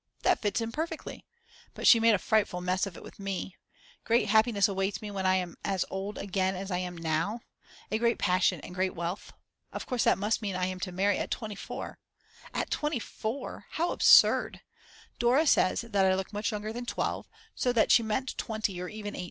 [0.23, 1.27] That fits in perfectly.
[1.75, 3.55] But she made a frightful mess of it with me:
[4.03, 7.41] Great happiness awaits me when I am as old again as I am now;
[7.91, 9.31] a great passion and great wealth.
[9.71, 11.99] Of course that must mean that I am to marry at 24.
[12.51, 13.67] At 24!
[13.73, 14.61] How absurd!
[15.19, 18.87] Dora says that I look much younger than 12 so that she meant 20 or
[18.89, 19.19] even 18.